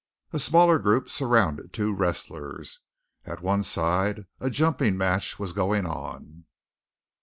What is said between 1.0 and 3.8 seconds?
surrounded two wrestlers. At one